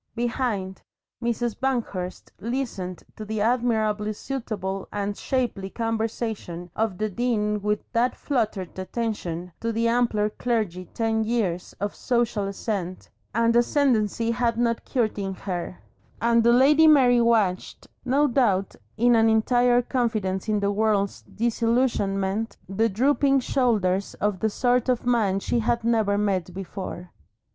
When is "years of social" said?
11.23-12.47